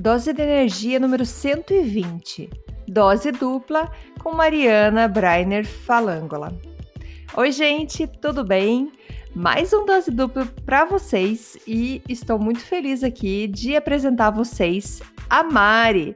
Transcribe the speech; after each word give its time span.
Dose 0.00 0.32
de 0.32 0.40
energia 0.40 0.98
número 0.98 1.26
120. 1.26 2.48
Dose 2.88 3.30
dupla 3.32 3.92
com 4.18 4.32
Mariana 4.32 5.06
Brainer 5.06 5.66
Falangola. 5.66 6.58
Oi, 7.36 7.52
gente, 7.52 8.06
tudo 8.06 8.42
bem? 8.42 8.90
Mais 9.34 9.74
um 9.74 9.84
dose 9.84 10.10
dupla 10.10 10.46
para 10.64 10.86
vocês 10.86 11.58
e 11.66 12.00
estou 12.08 12.38
muito 12.38 12.60
feliz 12.60 13.04
aqui 13.04 13.46
de 13.46 13.76
apresentar 13.76 14.28
a 14.28 14.30
vocês 14.30 15.02
a 15.28 15.42
Mari. 15.42 16.14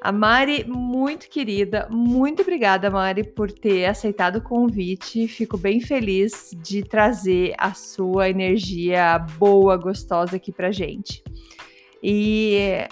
A 0.00 0.12
Mari, 0.12 0.64
muito 0.64 1.28
querida, 1.28 1.88
muito 1.90 2.42
obrigada, 2.42 2.88
Mari, 2.92 3.24
por 3.24 3.50
ter 3.50 3.86
aceitado 3.86 4.36
o 4.36 4.40
convite. 4.40 5.26
Fico 5.26 5.58
bem 5.58 5.80
feliz 5.80 6.56
de 6.62 6.84
trazer 6.84 7.54
a 7.58 7.74
sua 7.74 8.30
energia 8.30 9.18
boa, 9.36 9.76
gostosa 9.76 10.36
aqui 10.36 10.52
pra 10.52 10.70
gente. 10.70 11.24
E 12.00 12.86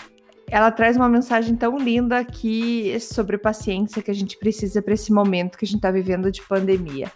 ela 0.49 0.71
traz 0.71 0.97
uma 0.97 1.09
mensagem 1.09 1.57
tão 1.57 1.79
linda 1.79 2.19
aqui 2.19 2.99
sobre 3.01 3.39
paciência 3.39 4.03
que 4.03 4.11
a 4.11 4.15
gente 4.15 4.39
precisa 4.39 4.83
para 4.83 4.95
esse 4.95 5.13
momento 5.13 5.59
que 5.59 5.65
a 5.65 5.69
gente 5.69 5.77
está 5.77 5.91
vivendo 5.91 6.31
de 6.31 6.43
pandemia. 6.43 7.11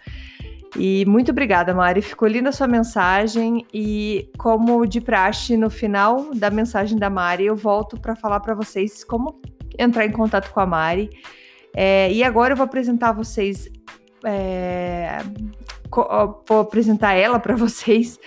E 0.77 1.03
muito 1.05 1.31
obrigada, 1.31 1.73
Mari. 1.73 2.01
Ficou 2.01 2.27
linda 2.27 2.49
a 2.49 2.51
sua 2.51 2.67
mensagem. 2.67 3.65
E 3.73 4.29
como 4.37 4.85
de 4.85 5.01
praxe, 5.01 5.57
no 5.57 5.69
final 5.69 6.33
da 6.33 6.49
mensagem 6.49 6.97
da 6.97 7.09
Mari, 7.09 7.45
eu 7.45 7.55
volto 7.55 7.99
para 7.99 8.15
falar 8.15 8.39
para 8.39 8.53
vocês 8.53 9.03
como 9.03 9.41
entrar 9.77 10.05
em 10.05 10.11
contato 10.11 10.51
com 10.51 10.59
a 10.59 10.65
Mari. 10.65 11.09
É, 11.75 12.11
e 12.11 12.23
agora 12.23 12.53
eu 12.53 12.57
vou 12.57 12.65
apresentar 12.65 13.11
vocês. 13.13 13.67
É, 14.23 15.19
vou 16.47 16.59
apresentar 16.59 17.13
ela 17.13 17.39
para 17.39 17.55
vocês, 17.55 18.19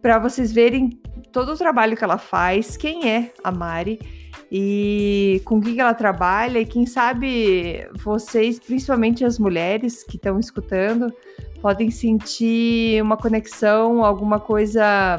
para 0.00 0.18
vocês 0.18 0.52
verem 0.52 0.90
todo 1.30 1.52
o 1.52 1.56
trabalho 1.56 1.96
que 1.96 2.04
ela 2.04 2.18
faz, 2.18 2.76
quem 2.76 3.10
é 3.10 3.32
a 3.42 3.52
Mari 3.52 4.23
e 4.50 5.40
com 5.44 5.58
o 5.58 5.60
que 5.60 5.80
ela 5.80 5.94
trabalha. 5.94 6.58
E 6.58 6.66
quem 6.66 6.86
sabe 6.86 7.88
vocês, 8.02 8.58
principalmente 8.58 9.24
as 9.24 9.38
mulheres 9.38 10.02
que 10.02 10.16
estão 10.16 10.38
escutando, 10.38 11.12
podem 11.60 11.90
sentir 11.90 13.02
uma 13.02 13.16
conexão, 13.16 14.04
alguma 14.04 14.38
coisa 14.38 15.18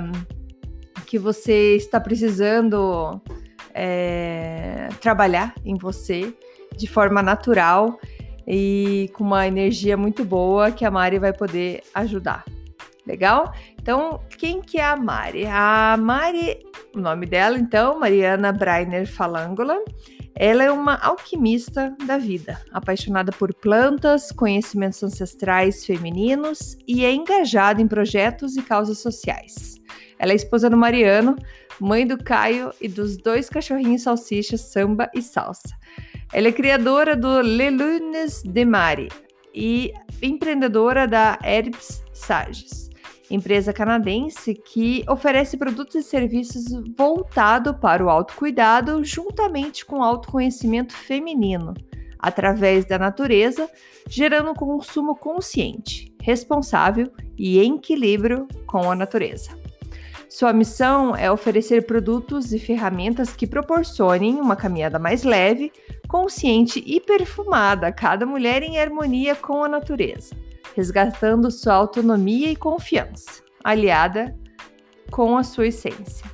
que 1.05 1.17
você 1.17 1.75
está 1.75 1.99
precisando 1.99 3.21
é, 3.73 4.89
trabalhar 5.01 5.53
em 5.65 5.75
você 5.75 6.33
de 6.77 6.87
forma 6.87 7.21
natural 7.21 7.99
e 8.47 9.09
com 9.13 9.23
uma 9.23 9.47
energia 9.47 9.97
muito 9.97 10.23
boa 10.23 10.71
que 10.71 10.85
a 10.85 10.91
Mari 10.91 11.19
vai 11.19 11.33
poder 11.33 11.81
ajudar. 11.93 12.45
Legal? 13.05 13.53
Então, 13.79 14.19
quem 14.37 14.61
que 14.61 14.79
é 14.79 14.83
a 14.83 14.95
Mari? 14.95 15.45
A 15.45 15.95
Mari, 15.99 16.59
o 16.95 16.99
nome 16.99 17.25
dela, 17.25 17.57
então, 17.57 17.99
Mariana 17.99 18.51
Brainer 18.51 19.07
Falangola. 19.07 19.77
Ela 20.37 20.65
é 20.65 20.71
uma 20.71 20.97
alquimista 20.97 21.95
da 22.05 22.17
vida, 22.17 22.59
apaixonada 22.73 23.31
por 23.31 23.53
plantas, 23.53 24.33
conhecimentos 24.33 25.01
ancestrais 25.01 25.85
femininos 25.85 26.77
e 26.85 27.05
é 27.05 27.13
engajada 27.13 27.81
em 27.81 27.87
projetos 27.87 28.57
e 28.57 28.61
causas 28.61 28.97
sociais. 28.97 29.79
Ela 30.19 30.33
é 30.33 30.35
esposa 30.35 30.69
do 30.69 30.75
Mariano, 30.75 31.37
mãe 31.79 32.05
do 32.05 32.21
Caio 32.21 32.73
e 32.81 32.89
dos 32.89 33.15
dois 33.15 33.49
cachorrinhos 33.49 34.01
salsicha, 34.01 34.57
samba 34.57 35.09
e 35.13 35.21
salsa. 35.21 35.73
Ela 36.33 36.49
é 36.49 36.51
criadora 36.51 37.15
do 37.15 37.39
Le 37.39 37.69
Lunes 37.69 38.41
de 38.43 38.65
Mari 38.65 39.07
e 39.53 39.93
empreendedora 40.21 41.07
da 41.07 41.39
Herbs 41.45 42.03
Sages 42.11 42.85
empresa 43.29 43.73
canadense 43.73 44.53
que 44.53 45.03
oferece 45.09 45.57
produtos 45.57 45.95
e 45.95 46.03
serviços 46.03 46.65
voltados 46.95 47.75
para 47.79 48.03
o 48.03 48.09
autocuidado 48.09 49.03
juntamente 49.03 49.85
com 49.85 49.99
o 49.99 50.03
autoconhecimento 50.03 50.93
feminino, 50.93 51.73
através 52.19 52.85
da 52.85 52.99
natureza, 52.99 53.69
gerando 54.07 54.51
um 54.51 54.55
consumo 54.55 55.15
consciente, 55.15 56.13
responsável 56.21 57.11
e 57.37 57.59
em 57.59 57.75
equilíbrio 57.75 58.47
com 58.65 58.91
a 58.91 58.95
natureza. 58.95 59.51
Sua 60.29 60.51
missão 60.51 61.15
é 61.15 61.31
oferecer 61.31 61.85
produtos 61.85 62.51
e 62.51 62.59
ferramentas 62.59 63.33
que 63.33 63.47
proporcionem 63.47 64.35
uma 64.35 64.55
caminhada 64.55 64.99
mais 64.99 65.23
leve, 65.23 65.71
consciente 66.07 66.83
e 66.85 66.99
perfumada 66.99 67.87
a 67.87 67.91
cada 67.91 68.25
mulher 68.25 68.61
em 68.61 68.77
harmonia 68.77 69.35
com 69.35 69.63
a 69.63 69.69
natureza 69.69 70.35
resgatando 70.75 71.49
sua 71.49 71.73
autonomia 71.73 72.51
e 72.51 72.55
confiança, 72.55 73.41
aliada 73.63 74.37
com 75.09 75.37
a 75.37 75.43
sua 75.43 75.67
essência. 75.67 76.29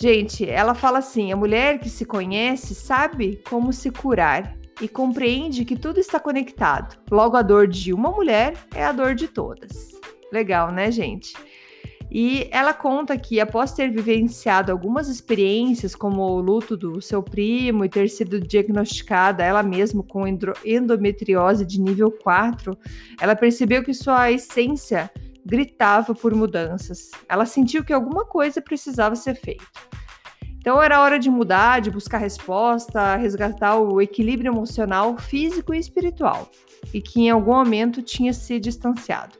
Gente, 0.00 0.48
ela 0.48 0.74
fala 0.74 0.98
assim: 0.98 1.30
a 1.30 1.36
mulher 1.36 1.78
que 1.78 1.90
se 1.90 2.04
conhece 2.04 2.74
sabe 2.74 3.42
como 3.48 3.72
se 3.72 3.90
curar 3.90 4.56
e 4.80 4.88
compreende 4.88 5.64
que 5.64 5.76
tudo 5.76 6.00
está 6.00 6.18
conectado. 6.18 6.98
Logo, 7.10 7.36
a 7.36 7.42
dor 7.42 7.68
de 7.68 7.92
uma 7.92 8.10
mulher 8.10 8.54
é 8.74 8.84
a 8.84 8.92
dor 8.92 9.14
de 9.14 9.28
todas. 9.28 9.92
Legal, 10.32 10.72
né, 10.72 10.90
gente? 10.90 11.34
E 12.16 12.46
ela 12.52 12.72
conta 12.72 13.18
que, 13.18 13.40
após 13.40 13.72
ter 13.72 13.90
vivenciado 13.90 14.70
algumas 14.70 15.08
experiências, 15.08 15.96
como 15.96 16.22
o 16.22 16.40
luto 16.40 16.76
do 16.76 17.02
seu 17.02 17.20
primo 17.20 17.84
e 17.84 17.88
ter 17.88 18.08
sido 18.08 18.38
diagnosticada 18.38 19.42
ela 19.42 19.64
mesma 19.64 20.00
com 20.04 20.24
endometriose 20.64 21.66
de 21.66 21.80
nível 21.80 22.12
4, 22.12 22.78
ela 23.20 23.34
percebeu 23.34 23.82
que 23.82 23.92
sua 23.92 24.30
essência 24.30 25.10
gritava 25.44 26.14
por 26.14 26.32
mudanças. 26.36 27.10
Ela 27.28 27.46
sentiu 27.46 27.82
que 27.82 27.92
alguma 27.92 28.24
coisa 28.24 28.62
precisava 28.62 29.16
ser 29.16 29.34
feita. 29.34 29.64
Então 30.56 30.80
era 30.80 31.02
hora 31.02 31.18
de 31.18 31.28
mudar, 31.28 31.80
de 31.80 31.90
buscar 31.90 32.18
resposta, 32.18 33.16
resgatar 33.16 33.76
o 33.76 34.00
equilíbrio 34.00 34.52
emocional, 34.52 35.18
físico 35.18 35.74
e 35.74 35.80
espiritual, 35.80 36.48
e 36.92 37.00
que 37.00 37.22
em 37.22 37.30
algum 37.30 37.52
momento 37.52 38.02
tinha 38.02 38.32
se 38.32 38.58
distanciado. 38.58 39.36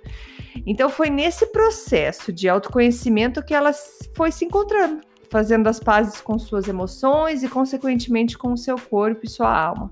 Então 0.66 0.88
foi 0.88 1.10
nesse 1.10 1.46
processo 1.46 2.32
de 2.32 2.48
autoconhecimento 2.48 3.42
que 3.42 3.54
ela 3.54 3.72
foi 4.14 4.30
se 4.30 4.44
encontrando, 4.44 5.00
fazendo 5.30 5.66
as 5.68 5.80
pazes 5.80 6.20
com 6.20 6.38
suas 6.38 6.68
emoções 6.68 7.42
e, 7.42 7.48
consequentemente, 7.48 8.38
com 8.38 8.52
o 8.52 8.56
seu 8.56 8.76
corpo 8.76 9.22
e 9.24 9.28
sua 9.28 9.52
alma, 9.52 9.90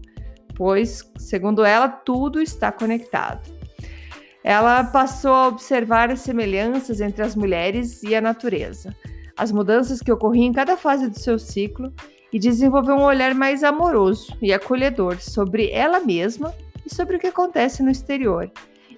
pois, 0.54 1.10
segundo 1.18 1.64
ela, 1.64 1.88
tudo 1.88 2.40
está 2.40 2.70
conectado. 2.70 3.50
Ela 4.44 4.84
passou 4.84 5.32
a 5.32 5.48
observar 5.48 6.10
as 6.10 6.20
semelhanças 6.20 7.00
entre 7.00 7.22
as 7.22 7.36
mulheres 7.36 8.02
e 8.02 8.14
a 8.14 8.20
natureza, 8.20 8.94
as 9.36 9.52
mudanças 9.52 10.00
que 10.00 10.12
ocorriam 10.12 10.46
em 10.46 10.52
cada 10.52 10.76
fase 10.76 11.08
do 11.08 11.18
seu 11.18 11.38
ciclo 11.38 11.92
e 12.32 12.38
desenvolveu 12.38 12.96
um 12.96 13.04
olhar 13.04 13.34
mais 13.34 13.62
amoroso 13.62 14.36
e 14.40 14.52
acolhedor 14.52 15.20
sobre 15.20 15.70
ela 15.70 16.00
mesma 16.00 16.52
e 16.84 16.94
sobre 16.94 17.16
o 17.16 17.18
que 17.18 17.26
acontece 17.26 17.82
no 17.82 17.90
exterior 17.90 18.50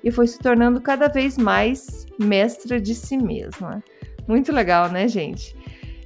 e 0.05 0.11
foi 0.11 0.27
se 0.27 0.39
tornando 0.39 0.81
cada 0.81 1.09
vez 1.09 1.39
mais 1.39 2.07
mestra 2.19 2.79
de 2.79 2.95
si 2.95 3.17
mesma. 3.17 3.83
Muito 4.29 4.53
legal, 4.53 4.91
né, 4.91 5.09
gente? 5.09 5.57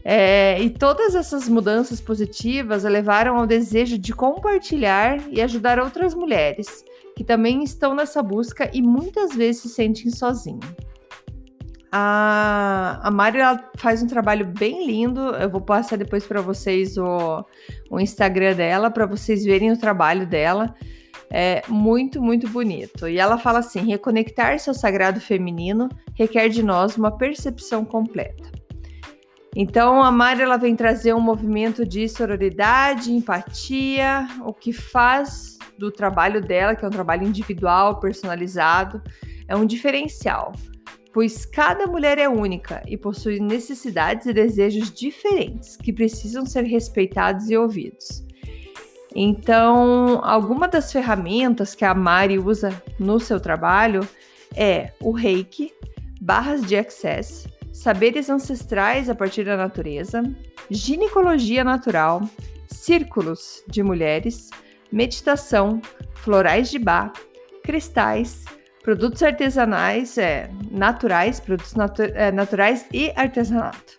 É, 0.05 0.61
e 0.63 0.71
todas 0.71 1.17
essas 1.17 1.49
mudanças 1.49 2.01
positivas 2.01 2.85
levaram 2.85 3.37
ao 3.37 3.47
desejo 3.47 3.99
de 3.99 4.15
compartilhar 4.15 5.21
e 5.29 5.43
ajudar 5.43 5.81
outras 5.81 6.15
mulheres 6.15 6.85
que 7.17 7.25
também 7.25 7.65
estão 7.65 7.95
nessa 7.95 8.23
busca 8.23 8.71
e 8.73 8.81
muitas 8.81 9.35
vezes 9.35 9.63
se 9.63 9.69
sentem 9.69 10.11
sozinhas. 10.11 10.65
A, 11.91 13.01
a 13.03 13.11
Mari 13.11 13.39
faz 13.77 14.03
um 14.03 14.07
trabalho 14.07 14.47
bem 14.47 14.87
lindo. 14.87 15.21
Eu 15.21 15.51
vou 15.51 15.61
passar 15.61 15.97
depois 15.97 16.25
para 16.25 16.41
vocês 16.41 16.97
o, 16.97 17.45
o 17.91 17.99
Instagram 17.99 18.55
dela, 18.55 18.91
para 18.91 19.07
vocês 19.07 19.45
verem 19.45 19.73
o 19.73 19.79
trabalho 19.79 20.27
dela. 20.27 20.75
É 21.31 21.63
muito, 21.69 22.23
muito 22.23 22.49
bonito. 22.49 23.07
E 23.09 23.19
ela 23.19 23.39
fala 23.39 23.59
assim: 23.59 23.81
reconectar-se 23.81 24.69
ao 24.69 24.75
sagrado 24.75 25.21
feminino 25.21 25.89
requer 26.15 26.49
de 26.49 26.63
nós 26.63 26.97
uma 26.97 27.17
percepção 27.17 27.85
completa. 27.85 28.51
Então, 29.57 30.03
a 30.03 30.11
Mari 30.11 30.43
ela 30.43 30.57
vem 30.57 30.77
trazer 30.77 31.15
um 31.15 31.21
movimento 31.21 31.85
de 31.85 32.09
sororidade, 32.09 33.13
empatia, 33.13 34.29
o 34.45 34.53
que 34.53 34.73
faz 34.73 35.59
do 35.79 35.91
trabalho 35.91 36.41
dela, 36.41 36.77
que 36.77 36.85
é 36.85 36.89
um 36.89 36.93
trabalho 36.93 37.27
individual, 37.27 37.99
personalizado, 37.99 39.03
é 39.49 39.57
um 39.57 39.65
diferencial, 39.65 40.53
pois 41.13 41.47
cada 41.47 41.87
mulher 41.87 42.19
é 42.19 42.29
única 42.29 42.83
e 42.87 42.97
possui 42.97 43.41
necessidades 43.41 44.27
e 44.27 44.33
desejos 44.33 44.93
diferentes 44.93 45.77
que 45.77 45.93
precisam 45.93 46.45
ser 46.45 46.65
respeitados 46.65 47.49
e 47.49 47.57
ouvidos. 47.57 48.28
Então, 49.15 50.21
alguma 50.23 50.69
das 50.69 50.93
ferramentas 50.93 51.75
que 51.75 51.85
a 51.85 51.95
Mari 51.95 52.39
usa 52.39 52.83
no 52.99 53.19
seu 53.19 53.41
trabalho 53.41 54.07
é 54.55 54.93
o 55.01 55.13
Reiki, 55.13 55.73
barras 56.21 56.65
de 56.65 56.77
access, 56.77 57.49
saberes 57.73 58.29
ancestrais 58.29 59.09
a 59.09 59.15
partir 59.15 59.45
da 59.45 59.57
natureza, 59.57 60.23
ginecologia 60.71 61.65
natural, 61.65 62.23
círculos 62.67 63.63
de 63.69 63.83
mulheres, 63.83 64.51
meditação, 64.93 65.81
florais 66.15 66.71
de 66.71 66.79
bar, 66.79 67.13
cristais, 67.63 68.45
produtos 68.83 69.23
artesanais, 69.23 70.19
é, 70.19 70.51
naturais, 70.71 71.41
produtos 71.41 71.75
natu 71.75 72.03
é, 72.03 72.33
naturais 72.33 72.87
e 72.93 73.13
artesanato. 73.15 73.99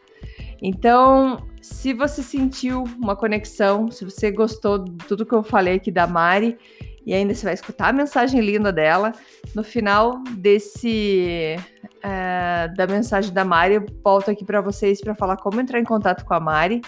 Então, 0.62 1.49
se 1.62 1.94
você 1.94 2.24
sentiu 2.24 2.84
uma 3.02 3.16
conexão, 3.16 3.92
se 3.92 4.06
você 4.06 4.32
gostou 4.32 4.80
de 4.80 5.06
tudo 5.06 5.26
que 5.26 5.34
eu 5.34 5.44
falei 5.44 5.76
aqui 5.76 5.92
da 5.92 6.08
Mari, 6.08 6.58
e 7.06 7.14
ainda 7.14 7.34
você 7.34 7.44
vai 7.44 7.54
escutar 7.54 7.90
a 7.90 7.94
mensagem 7.94 8.40
linda 8.42 8.72
dela, 8.72 9.14
no 9.56 9.64
final 9.64 10.22
desse 10.38 11.56
é, 12.04 12.68
da 12.76 12.86
mensagem 12.88 13.34
da 13.34 13.44
Mari, 13.44 13.76
eu 13.76 13.86
volto 14.04 14.30
aqui 14.30 14.46
para 14.46 14.62
vocês 14.62 15.02
para 15.02 15.16
falar 15.16 15.38
como 15.38 15.60
entrar 15.60 15.80
em 15.80 15.84
contato 15.84 16.24
com 16.24 16.34
a 16.34 16.40
Mari, 16.40 16.82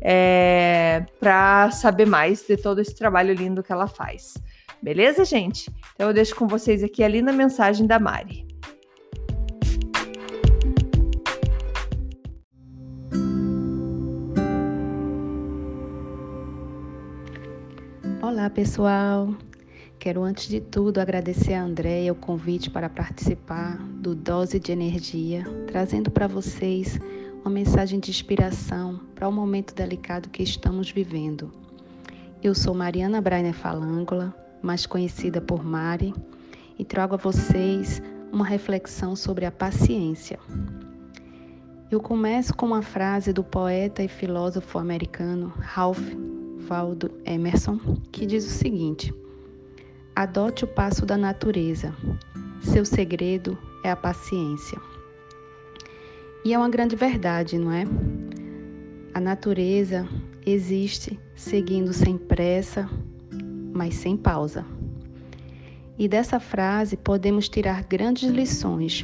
é, 0.00 1.04
para 1.20 1.70
saber 1.70 2.06
mais 2.06 2.46
de 2.46 2.56
todo 2.56 2.80
esse 2.80 2.94
trabalho 2.94 3.34
lindo 3.34 3.62
que 3.62 3.72
ela 3.72 3.86
faz. 3.86 4.34
Beleza, 4.80 5.24
gente? 5.24 5.70
Então 5.94 6.08
eu 6.08 6.14
deixo 6.14 6.34
com 6.34 6.46
vocês 6.46 6.82
aqui 6.82 7.02
a 7.02 7.08
linda 7.08 7.32
mensagem 7.32 7.86
da 7.86 7.98
Mari. 7.98 8.47
Olá, 18.38 18.48
pessoal. 18.48 19.34
Quero 19.98 20.22
antes 20.22 20.48
de 20.48 20.60
tudo 20.60 21.00
agradecer 21.00 21.54
a 21.54 21.64
Andréia 21.64 22.12
o 22.12 22.14
convite 22.14 22.70
para 22.70 22.88
participar 22.88 23.76
do 23.94 24.14
Dose 24.14 24.60
de 24.60 24.70
Energia, 24.70 25.42
trazendo 25.66 26.08
para 26.08 26.28
vocês 26.28 27.00
uma 27.40 27.50
mensagem 27.50 27.98
de 27.98 28.12
inspiração 28.12 29.00
para 29.12 29.26
o 29.26 29.32
momento 29.32 29.74
delicado 29.74 30.28
que 30.28 30.40
estamos 30.40 30.88
vivendo. 30.88 31.52
Eu 32.40 32.54
sou 32.54 32.72
Mariana 32.74 33.20
Brainer 33.20 33.52
Falângola, 33.52 34.32
mais 34.62 34.86
conhecida 34.86 35.40
por 35.40 35.64
Mari, 35.64 36.14
e 36.78 36.84
trago 36.84 37.14
a 37.14 37.18
vocês 37.18 38.00
uma 38.30 38.46
reflexão 38.46 39.16
sobre 39.16 39.46
a 39.46 39.50
paciência. 39.50 40.38
Eu 41.90 42.00
começo 42.00 42.54
com 42.54 42.66
uma 42.66 42.82
frase 42.82 43.32
do 43.32 43.42
poeta 43.42 44.00
e 44.00 44.06
filósofo 44.06 44.78
americano 44.78 45.52
Ralph 45.58 46.37
Waldo 46.66 47.10
Emerson, 47.24 47.78
que 48.10 48.26
diz 48.26 48.46
o 48.46 48.50
seguinte: 48.50 49.14
Adote 50.14 50.64
o 50.64 50.66
passo 50.66 51.06
da 51.06 51.16
natureza. 51.16 51.94
Seu 52.60 52.84
segredo 52.84 53.56
é 53.84 53.90
a 53.90 53.96
paciência. 53.96 54.80
E 56.44 56.52
é 56.52 56.58
uma 56.58 56.68
grande 56.68 56.96
verdade, 56.96 57.58
não 57.58 57.72
é? 57.72 57.84
A 59.14 59.20
natureza 59.20 60.08
existe 60.44 61.18
seguindo 61.34 61.92
sem 61.92 62.16
pressa, 62.16 62.88
mas 63.72 63.94
sem 63.94 64.16
pausa. 64.16 64.64
E 65.98 66.08
dessa 66.08 66.38
frase 66.38 66.96
podemos 66.96 67.48
tirar 67.48 67.82
grandes 67.84 68.30
lições. 68.30 69.02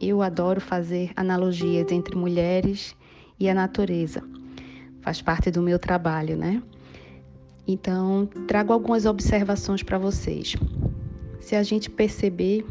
Eu 0.00 0.22
adoro 0.22 0.60
fazer 0.60 1.12
analogias 1.16 1.90
entre 1.90 2.16
mulheres 2.16 2.94
e 3.38 3.48
a 3.48 3.54
natureza. 3.54 4.22
Faz 5.00 5.22
parte 5.22 5.50
do 5.50 5.62
meu 5.62 5.78
trabalho, 5.78 6.36
né? 6.36 6.62
Então, 7.66 8.28
trago 8.46 8.72
algumas 8.72 9.06
observações 9.06 9.82
para 9.82 9.98
vocês. 9.98 10.56
Se 11.40 11.54
a 11.54 11.62
gente 11.62 11.88
perceber, 11.88 12.64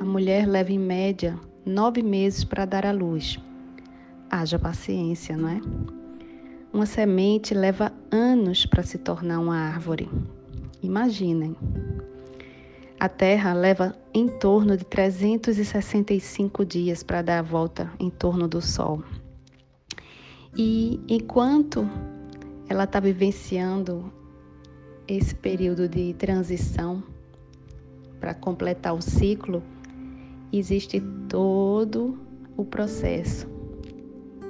a 0.00 0.04
mulher 0.04 0.46
leva 0.46 0.72
em 0.72 0.78
média 0.78 1.38
nove 1.64 2.02
meses 2.02 2.44
para 2.44 2.64
dar 2.64 2.86
à 2.86 2.92
luz. 2.92 3.38
Haja 4.30 4.58
paciência, 4.58 5.36
não 5.36 5.48
é? 5.48 5.60
Uma 6.72 6.86
semente 6.86 7.54
leva 7.54 7.92
anos 8.10 8.66
para 8.66 8.82
se 8.82 8.98
tornar 8.98 9.40
uma 9.40 9.56
árvore. 9.56 10.08
Imaginem. 10.82 11.56
A 12.98 13.08
Terra 13.08 13.52
leva 13.52 13.94
em 14.14 14.28
torno 14.28 14.76
de 14.76 14.84
365 14.84 16.64
dias 16.64 17.02
para 17.02 17.20
dar 17.20 17.40
a 17.40 17.42
volta 17.42 17.90
em 17.98 18.08
torno 18.08 18.48
do 18.48 18.62
Sol. 18.62 19.02
E 20.58 20.98
enquanto 21.06 21.86
ela 22.66 22.84
está 22.84 22.98
vivenciando 22.98 24.10
esse 25.06 25.34
período 25.34 25.86
de 25.86 26.14
transição 26.14 27.02
para 28.18 28.32
completar 28.32 28.94
o 28.94 29.02
ciclo, 29.02 29.62
existe 30.50 30.98
todo 31.28 32.18
o 32.56 32.64
processo. 32.64 33.46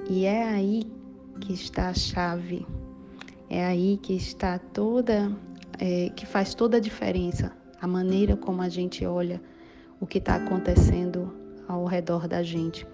E 0.09 0.25
é 0.25 0.45
aí 0.45 0.85
que 1.41 1.53
está 1.53 1.89
a 1.89 1.95
chave, 1.95 2.65
é 3.51 3.67
aí 3.67 3.99
que 4.01 4.15
está 4.15 4.61
toda, 4.61 5.37
é, 5.77 6.11
que 6.11 6.25
faz 6.25 6.55
toda 6.55 6.77
a 6.77 6.81
diferença, 6.81 7.51
a 7.81 7.87
maneira 7.89 8.37
como 8.37 8.63
a 8.63 8.69
gente 8.69 9.05
olha 9.05 9.43
o 10.01 10.07
que 10.07 10.19
está 10.19 10.37
acontecendo 10.37 11.33
ao 11.67 11.85
redor 11.85 12.29
da 12.29 12.45
gente. 12.45 12.87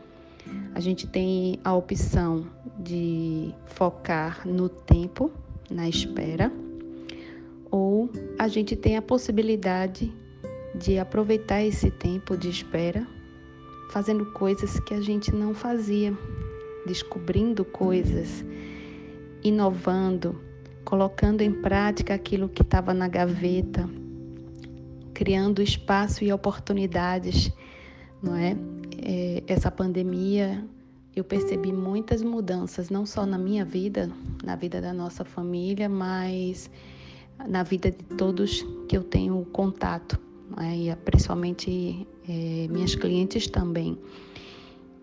A 0.75 0.81
gente 0.81 1.07
tem 1.07 1.59
a 1.65 1.75
opção 1.75 2.47
de 2.79 3.55
focar 3.67 4.47
no 4.47 4.69
tempo, 4.69 5.31
na 5.71 5.89
espera, 5.89 6.53
ou 7.71 8.11
a 8.39 8.49
gente 8.49 8.77
tem 8.77 8.97
a 8.97 9.03
possibilidade 9.03 10.13
de 10.75 10.99
aproveitar 10.99 11.63
esse 11.63 11.91
tempo 11.91 12.37
de 12.37 12.49
espera 12.49 13.07
fazendo 13.93 14.25
coisas 14.33 14.81
que 14.81 14.95
a 14.95 15.03
gente 15.03 15.31
não 15.31 15.53
fazia, 15.53 16.17
descobrindo 16.87 17.63
coisas, 17.63 18.43
inovando, 19.45 20.41
colocando 20.83 21.43
em 21.43 21.53
prática 21.53 22.15
aquilo 22.15 22.49
que 22.49 22.63
estava 22.63 22.95
na 22.95 23.07
gaveta, 23.07 23.87
criando 25.13 25.63
espaço 25.63 26.25
e 26.25 26.33
oportunidades, 26.33 27.53
não 28.23 28.37
é? 28.37 28.57
é? 29.03 29.43
Essa 29.47 29.71
pandemia 29.71 30.65
eu 31.15 31.23
percebi 31.23 31.73
muitas 31.73 32.23
mudanças, 32.23 32.89
não 32.89 33.05
só 33.05 33.27
na 33.27 33.37
minha 33.37 33.65
vida, 33.65 34.11
na 34.43 34.57
vida 34.57 34.81
da 34.81 34.93
nossa 34.93 35.25
família, 35.25 35.89
mas 35.89 36.71
na 37.47 37.63
vida 37.63 37.91
de 37.91 38.05
todos 38.17 38.65
que 38.89 38.97
eu 38.97 39.03
tenho 39.03 39.45
contato, 39.53 40.19
né? 40.57 40.77
e 40.77 40.97
principalmente 40.97 42.07
é, 42.29 42.67
minhas 42.71 42.95
clientes 42.95 43.47
também. 43.47 43.99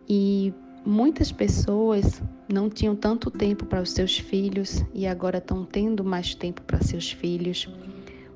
E 0.07 0.51
muitas 0.83 1.31
pessoas 1.31 2.23
não 2.51 2.69
tinham 2.69 2.95
tanto 2.95 3.29
tempo 3.29 3.65
para 3.65 3.81
os 3.81 3.91
seus 3.91 4.17
filhos 4.17 4.83
e 4.93 5.05
agora 5.05 5.38
estão 5.38 5.63
tendo 5.63 6.03
mais 6.03 6.33
tempo 6.33 6.63
para 6.63 6.81
seus 6.81 7.11
filhos. 7.11 7.69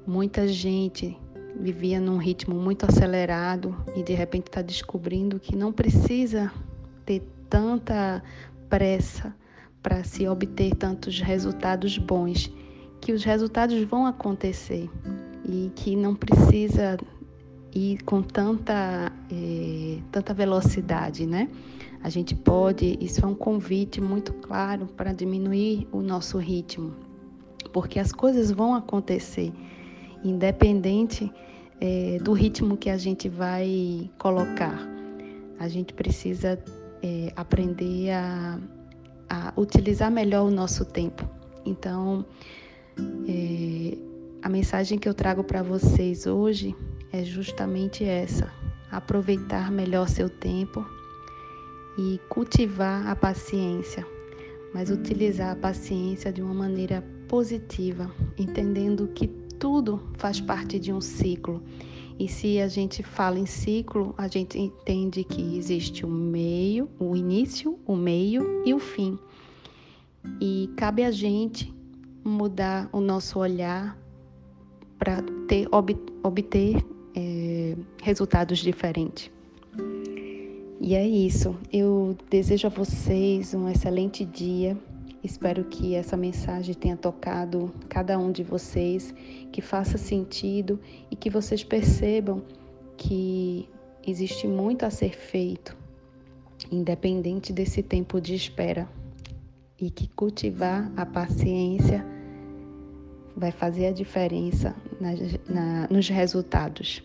Muita 0.05 0.47
gente 0.47 1.17
vivia 1.55 1.99
num 1.99 2.17
ritmo 2.17 2.55
muito 2.55 2.85
acelerado 2.85 3.75
e 3.95 4.03
de 4.03 4.13
repente 4.13 4.47
está 4.47 4.61
descobrindo 4.61 5.39
que 5.39 5.55
não 5.55 5.71
precisa 5.71 6.51
ter 7.05 7.21
tanta 7.49 8.23
pressa 8.69 9.35
para 9.81 10.03
se 10.03 10.27
obter 10.27 10.75
tantos 10.75 11.19
resultados 11.19 11.97
bons 11.97 12.51
que 12.99 13.11
os 13.11 13.23
resultados 13.23 13.81
vão 13.83 14.05
acontecer 14.05 14.89
e 15.45 15.71
que 15.75 15.95
não 15.95 16.15
precisa 16.15 16.97
ir 17.75 18.01
com 18.03 18.21
tanta, 18.21 19.11
eh, 19.31 19.99
tanta 20.11 20.33
velocidade, 20.33 21.25
né? 21.25 21.49
A 22.01 22.09
gente 22.09 22.35
pode, 22.35 22.97
isso 23.01 23.23
é 23.23 23.27
um 23.27 23.35
convite 23.35 23.99
muito 23.99 24.33
claro 24.33 24.87
para 24.97 25.13
diminuir 25.13 25.87
o 25.91 26.01
nosso 26.01 26.37
ritmo, 26.37 26.93
porque 27.71 27.99
as 27.99 28.11
coisas 28.11 28.51
vão 28.51 28.75
acontecer, 28.75 29.51
independente 30.23 31.31
eh, 31.81 32.17
do 32.21 32.33
ritmo 32.33 32.77
que 32.77 32.89
a 32.89 32.97
gente 32.97 33.27
vai 33.27 34.09
colocar. 34.17 34.79
A 35.59 35.67
gente 35.67 35.93
precisa 35.93 36.57
eh, 37.01 37.31
aprender 37.35 38.11
a, 38.11 38.59
a 39.29 39.53
utilizar 39.57 40.11
melhor 40.11 40.47
o 40.47 40.51
nosso 40.51 40.85
tempo. 40.85 41.27
Então, 41.65 42.25
é, 43.27 43.97
a 44.41 44.49
mensagem 44.49 44.97
que 44.99 45.07
eu 45.07 45.13
trago 45.13 45.43
para 45.43 45.63
vocês 45.63 46.27
hoje 46.27 46.75
é 47.11 47.23
justamente 47.23 48.03
essa: 48.03 48.51
aproveitar 48.91 49.71
melhor 49.71 50.07
seu 50.07 50.29
tempo 50.29 50.85
e 51.97 52.19
cultivar 52.29 53.07
a 53.07 53.15
paciência, 53.15 54.05
mas 54.73 54.89
utilizar 54.89 55.51
a 55.51 55.55
paciência 55.55 56.31
de 56.31 56.41
uma 56.41 56.53
maneira 56.53 57.03
positiva, 57.27 58.11
entendendo 58.37 59.07
que 59.07 59.27
tudo 59.63 60.01
faz 60.17 60.41
parte 60.41 60.77
de 60.77 60.91
um 60.91 60.99
ciclo. 60.99 61.63
E 62.19 62.27
se 62.27 62.59
a 62.59 62.67
gente 62.67 63.01
fala 63.01 63.39
em 63.39 63.45
ciclo, 63.45 64.13
a 64.17 64.27
gente 64.27 64.59
entende 64.59 65.23
que 65.23 65.55
existe 65.55 66.05
o 66.05 66.09
meio, 66.09 66.89
o 66.99 67.15
início, 67.15 67.79
o 67.87 67.95
meio 67.95 68.61
e 68.65 68.73
o 68.73 68.77
fim. 68.79 69.17
E 70.41 70.69
cabe 70.75 71.05
a 71.05 71.11
gente 71.11 71.73
mudar 72.25 72.89
o 72.91 72.99
nosso 72.99 73.39
olhar 73.39 73.97
para 74.99 75.21
ter, 75.47 75.65
obter 76.21 76.85
é, 77.15 77.77
resultados 78.01 78.59
diferentes. 78.59 79.31
E 80.81 80.93
é 80.93 81.07
isso. 81.07 81.55
Eu 81.71 82.17
desejo 82.29 82.67
a 82.67 82.69
vocês 82.69 83.53
um 83.53 83.69
excelente 83.69 84.25
dia. 84.25 84.77
Espero 85.23 85.63
que 85.63 85.95
essa 85.95 86.17
mensagem 86.17 86.75
tenha 86.75 86.97
tocado 86.97 87.73
cada 87.87 88.19
um 88.19 88.29
de 88.29 88.43
vocês, 88.43 89.13
que 89.51 89.61
faça 89.61 89.97
sentido 89.97 90.79
e 91.09 91.15
que 91.15 91.29
vocês 91.29 91.63
percebam 91.63 92.43
que 92.97 93.69
existe 94.05 94.47
muito 94.47 94.85
a 94.85 94.89
ser 94.89 95.15
feito, 95.15 95.77
independente 96.69 97.53
desse 97.53 97.81
tempo 97.81 98.19
de 98.19 98.35
espera, 98.35 98.87
e 99.79 99.89
que 99.89 100.07
cultivar 100.09 100.91
a 100.95 101.05
paciência 101.05 102.05
vai 103.35 103.51
fazer 103.51 103.87
a 103.87 103.91
diferença 103.91 104.75
na, 105.47 105.87
nos 105.89 106.09
resultados. 106.09 107.01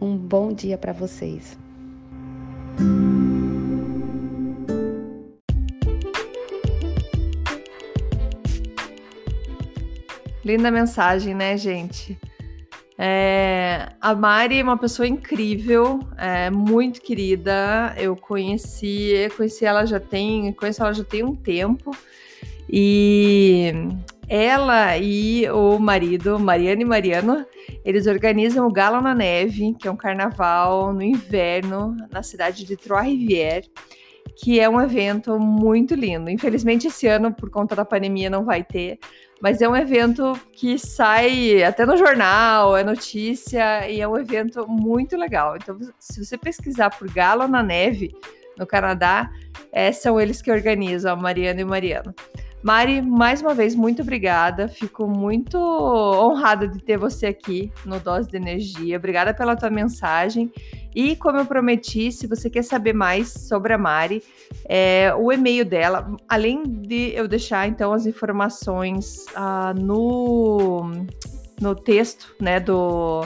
Um 0.00 0.16
bom 0.16 0.52
dia 0.52 0.78
para 0.78 0.92
vocês. 0.92 1.58
Linda 10.44 10.70
mensagem, 10.70 11.34
né, 11.34 11.56
gente? 11.56 12.18
É, 12.98 13.88
a 14.00 14.14
Mari 14.14 14.58
é 14.58 14.62
uma 14.62 14.76
pessoa 14.76 15.06
incrível, 15.06 16.00
é, 16.16 16.50
muito 16.50 17.00
querida. 17.00 17.94
Eu 17.96 18.14
conheci, 18.16 19.28
conheci 19.36 19.64
ela 19.64 19.86
já 19.86 19.98
tem, 19.98 20.52
conheço 20.52 20.82
ela 20.82 20.92
já 20.92 21.04
tem 21.04 21.22
um 21.24 21.34
tempo. 21.34 21.90
E 22.68 23.72
ela 24.28 24.96
e 24.98 25.48
o 25.50 25.78
marido, 25.78 26.38
Mariana 26.38 26.82
e 26.82 26.84
Mariano, 26.84 27.44
eles 27.84 28.06
organizam 28.06 28.66
o 28.66 28.72
Galo 28.72 29.00
na 29.00 29.14
Neve, 29.14 29.74
que 29.78 29.86
é 29.86 29.90
um 29.90 29.96
carnaval 29.96 30.92
no 30.92 31.02
inverno 31.02 31.96
na 32.10 32.22
cidade 32.22 32.64
de 32.64 32.76
Trois-Rivières, 32.76 33.68
que 34.36 34.58
é 34.58 34.68
um 34.68 34.80
evento 34.80 35.38
muito 35.38 35.94
lindo. 35.94 36.30
Infelizmente, 36.30 36.86
esse 36.86 37.06
ano, 37.06 37.32
por 37.32 37.50
conta 37.50 37.76
da 37.76 37.84
pandemia, 37.84 38.30
não 38.30 38.44
vai 38.44 38.62
ter, 38.64 38.98
mas 39.42 39.60
é 39.60 39.68
um 39.68 39.74
evento 39.74 40.38
que 40.52 40.78
sai 40.78 41.64
até 41.64 41.84
no 41.84 41.96
jornal, 41.96 42.76
é 42.76 42.84
notícia 42.84 43.90
e 43.90 44.00
é 44.00 44.06
um 44.06 44.16
evento 44.16 44.68
muito 44.68 45.16
legal. 45.16 45.56
Então, 45.56 45.76
se 45.98 46.24
você 46.24 46.38
pesquisar 46.38 46.90
por 46.90 47.12
Galo 47.12 47.48
na 47.48 47.60
Neve 47.60 48.14
no 48.56 48.64
Canadá, 48.64 49.28
é, 49.72 49.90
são 49.90 50.20
eles 50.20 50.40
que 50.40 50.52
organizam, 50.52 51.12
a 51.12 51.16
Mariana 51.16 51.60
e 51.60 51.64
o 51.64 51.66
Mariano. 51.66 52.14
Mari, 52.62 53.02
mais 53.02 53.42
uma 53.42 53.52
vez, 53.52 53.74
muito 53.74 54.02
obrigada. 54.02 54.68
Fico 54.68 55.08
muito 55.08 55.58
honrada 55.58 56.68
de 56.68 56.78
ter 56.78 56.96
você 56.96 57.26
aqui 57.26 57.72
no 57.84 57.98
Dose 57.98 58.30
de 58.30 58.36
Energia. 58.36 58.96
Obrigada 58.96 59.34
pela 59.34 59.56
tua 59.56 59.70
mensagem. 59.70 60.52
E 60.94 61.16
como 61.16 61.38
eu 61.38 61.46
prometi, 61.46 62.12
se 62.12 62.26
você 62.26 62.50
quer 62.50 62.62
saber 62.62 62.92
mais 62.92 63.28
sobre 63.28 63.72
a 63.72 63.78
Mari, 63.78 64.22
é, 64.68 65.14
o 65.14 65.32
e-mail 65.32 65.64
dela, 65.64 66.14
além 66.28 66.62
de 66.62 67.12
eu 67.14 67.26
deixar 67.26 67.66
então 67.66 67.92
as 67.92 68.06
informações 68.06 69.26
ah, 69.34 69.72
no, 69.74 70.90
no 71.60 71.74
texto, 71.74 72.34
né, 72.40 72.60
do 72.60 73.24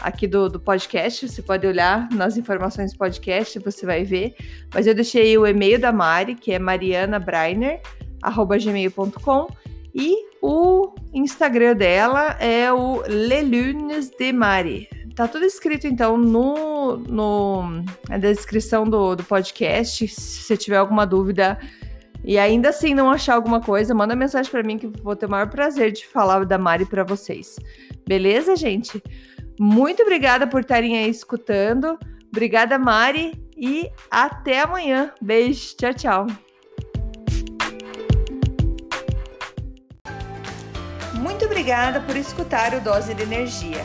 aqui 0.00 0.28
do, 0.28 0.48
do 0.48 0.60
podcast, 0.60 1.28
você 1.28 1.42
pode 1.42 1.66
olhar 1.66 2.08
nas 2.12 2.36
informações 2.36 2.92
do 2.92 2.98
podcast, 2.98 3.58
você 3.58 3.84
vai 3.84 4.04
ver. 4.04 4.34
Mas 4.72 4.86
eu 4.86 4.94
deixei 4.94 5.36
o 5.36 5.46
e-mail 5.46 5.78
da 5.78 5.92
Mari, 5.92 6.34
que 6.34 6.52
é 6.52 6.58
Mariana 6.58 7.18
Breiner 7.18 7.80
gmail.com 8.64 9.48
e 9.94 10.28
o 10.40 10.94
Instagram 11.12 11.74
dela 11.74 12.36
é 12.40 12.72
o 12.72 13.02
Lelunes 13.08 14.10
de 14.10 14.32
Mari. 14.32 14.88
Tá 15.18 15.26
tudo 15.26 15.44
escrito 15.44 15.84
então 15.88 16.16
no, 16.16 16.96
no 16.98 17.82
na 18.08 18.18
descrição 18.18 18.84
do, 18.84 19.16
do 19.16 19.24
podcast. 19.24 20.06
Se 20.06 20.42
você 20.44 20.56
tiver 20.56 20.76
alguma 20.76 21.04
dúvida 21.04 21.58
e 22.22 22.38
ainda 22.38 22.68
assim 22.68 22.94
não 22.94 23.10
achar 23.10 23.34
alguma 23.34 23.60
coisa, 23.60 23.92
manda 23.92 24.14
mensagem 24.14 24.48
para 24.48 24.62
mim 24.62 24.78
que 24.78 24.86
vou 24.86 25.16
ter 25.16 25.26
o 25.26 25.28
maior 25.28 25.50
prazer 25.50 25.90
de 25.90 26.06
falar 26.06 26.46
da 26.46 26.56
Mari 26.56 26.84
para 26.86 27.02
vocês. 27.02 27.56
Beleza, 28.06 28.54
gente? 28.54 29.02
Muito 29.58 30.04
obrigada 30.04 30.46
por 30.46 30.60
estarem 30.60 30.96
aí 30.96 31.10
escutando. 31.10 31.98
Obrigada, 32.30 32.78
Mari, 32.78 33.32
e 33.56 33.90
até 34.08 34.60
amanhã. 34.60 35.12
Beijo, 35.20 35.74
tchau, 35.78 35.94
tchau. 35.94 36.26
Muito 41.14 41.44
obrigada 41.44 42.00
por 42.02 42.14
escutar 42.14 42.72
o 42.72 42.80
Dose 42.80 43.12
de 43.14 43.24
Energia. 43.24 43.84